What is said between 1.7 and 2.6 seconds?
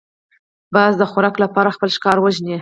خپل ښکار وژني